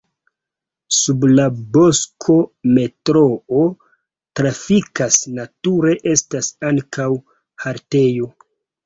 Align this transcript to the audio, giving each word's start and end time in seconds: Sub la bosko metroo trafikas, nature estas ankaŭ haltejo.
Sub 0.99 1.25
la 1.39 1.43
bosko 1.75 2.37
metroo 2.77 3.59
trafikas, 4.39 5.19
nature 5.41 5.93
estas 6.15 6.51
ankaŭ 6.71 7.07
haltejo. 7.67 8.31